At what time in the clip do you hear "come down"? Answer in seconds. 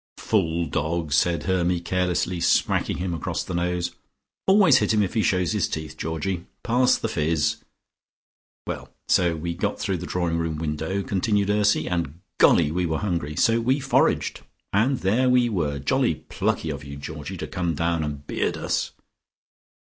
17.45-18.03